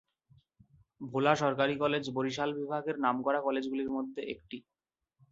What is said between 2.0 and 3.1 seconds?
বরিশাল বিভাগ এর